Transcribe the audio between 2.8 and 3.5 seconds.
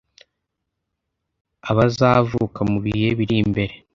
bihe biri